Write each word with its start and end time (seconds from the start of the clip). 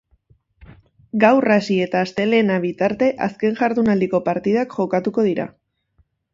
Gaur 1.23 1.47
hasi 1.55 1.77
eta 1.87 2.01
astelehena 2.07 2.57
bitarte 2.65 3.11
azken 3.29 3.61
jardunaldiko 3.61 4.25
partidak 4.33 4.77
jokatuko 4.81 5.31
dira. 5.33 5.51